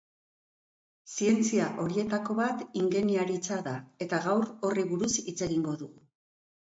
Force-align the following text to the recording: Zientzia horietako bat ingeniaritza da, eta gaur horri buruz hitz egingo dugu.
Zientzia 1.15 1.65
horietako 1.83 2.35
bat 2.39 2.63
ingeniaritza 2.83 3.59
da, 3.67 3.73
eta 4.07 4.23
gaur 4.23 4.47
horri 4.71 4.87
buruz 4.93 5.11
hitz 5.25 5.35
egingo 5.49 5.75
dugu. 5.83 6.03